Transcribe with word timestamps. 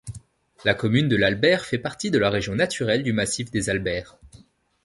La 0.65 0.73
commune 0.73 1.07
de 1.09 1.15
L'Albère 1.15 1.63
fait 1.63 1.77
partie 1.77 2.09
de 2.09 2.17
la 2.17 2.31
région 2.31 2.55
naturelle 2.55 3.03
du 3.03 3.13
massif 3.13 3.51
des 3.51 3.69
Albères. 3.69 4.17